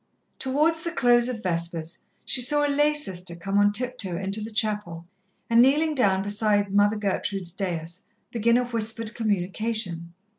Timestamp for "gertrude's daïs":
6.97-8.01